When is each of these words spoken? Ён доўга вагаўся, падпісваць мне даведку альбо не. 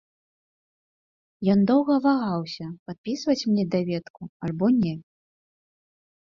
Ён 1.53 1.59
доўга 1.71 1.93
вагаўся, 2.05 2.65
падпісваць 2.87 3.37
мне 3.53 3.63
даведку 3.75 4.21
альбо 4.49 4.67
не. 4.81 4.95